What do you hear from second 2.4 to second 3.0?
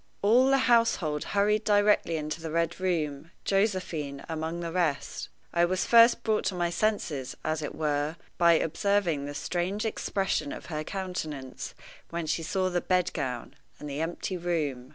the Red